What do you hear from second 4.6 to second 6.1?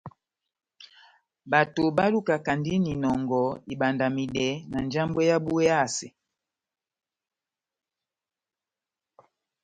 na njambwɛ yábu ehasɛ.